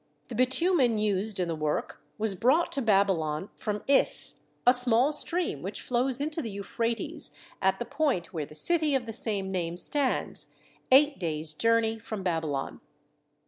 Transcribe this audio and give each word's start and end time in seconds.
The 0.29 0.33
bitumen 0.33 0.97
used 0.97 1.39
in 1.39 1.47
the 1.47 1.55
work 1.55 2.01
was 2.17 2.33
brought 2.33 2.71
to 2.71 2.81
Babylon 2.81 3.51
from 3.55 3.83
Is, 3.87 4.41
a 4.65 4.73
small 4.73 5.11
stream 5.11 5.61
which 5.61 5.83
flows 5.83 6.19
into 6.19 6.41
the 6.41 6.49
Euphrates 6.49 7.29
at 7.61 7.77
the 7.77 7.85
point 7.85 8.33
where 8.33 8.47
the 8.47 8.55
city 8.55 8.95
of 8.95 9.05
the 9.05 9.13
same 9.13 9.51
name 9.51 9.77
stands, 9.77 10.55
eight 10.91 11.19
days' 11.19 11.53
journey 11.53 11.99
from 11.99 12.23
Babylon. 12.23 12.81